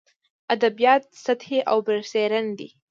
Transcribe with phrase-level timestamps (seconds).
[0.53, 2.69] ادبیات سطحي او برسېرن دي.